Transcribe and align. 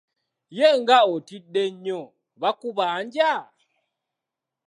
Ye 0.57 0.67
nga 0.79 0.97
otidde 1.13 1.63
nnyo, 1.73 2.01
bakubanja? 2.41 3.31